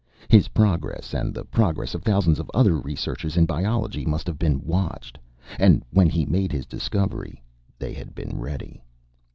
His 0.29 0.47
progress, 0.47 1.13
and 1.13 1.31
the 1.31 1.45
progress 1.45 1.93
of 1.93 2.01
thousands 2.01 2.39
of 2.39 2.49
other 2.55 2.73
researchers 2.75 3.37
in 3.37 3.45
biology, 3.45 4.03
must 4.03 4.25
have 4.25 4.39
been 4.39 4.65
watched. 4.65 5.19
And 5.59 5.85
when 5.91 6.09
he 6.09 6.25
made 6.25 6.51
his 6.51 6.65
discovery, 6.65 7.43
they 7.77 7.93
had 7.93 8.15
been 8.15 8.39
ready. 8.39 8.81